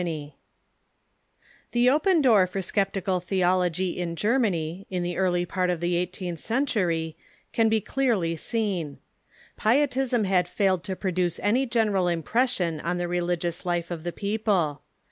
[0.01, 0.33] ]TiiE
[1.87, 7.15] open door for sceptical theology in Germany in the early part of the eighteenth century
[7.53, 8.97] can be clearlj"^ seen.
[9.57, 14.03] Pie tism had failed to produce any general impression on the relig ious life of
[14.03, 14.81] the people.